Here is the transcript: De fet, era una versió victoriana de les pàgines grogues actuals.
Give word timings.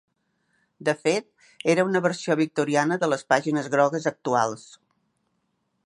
De 0.87 0.95
fet, 1.01 1.27
era 1.75 1.85
una 1.89 2.01
versió 2.07 2.37
victoriana 2.41 2.99
de 3.05 3.11
les 3.13 3.25
pàgines 3.35 3.71
grogues 3.77 4.09
actuals. 4.13 4.69